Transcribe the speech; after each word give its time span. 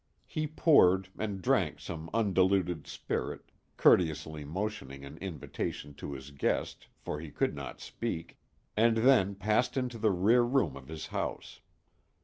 He 0.25 0.47
poured 0.47 1.09
and 1.15 1.43
drank 1.43 1.79
some 1.79 2.09
undiluted 2.11 2.87
spirit 2.87 3.51
courteously 3.77 4.43
motioning 4.43 5.05
an 5.05 5.17
invitation 5.17 5.93
to 5.93 6.13
his 6.13 6.31
guest, 6.31 6.87
for 6.97 7.19
he 7.19 7.29
could 7.29 7.53
not 7.53 7.79
speak 7.79 8.39
and 8.75 8.97
then 8.97 9.35
passed 9.35 9.77
into 9.77 9.99
the 9.99 10.09
rear 10.09 10.41
room 10.41 10.75
of 10.75 10.87
his 10.87 11.05
house. 11.13 11.59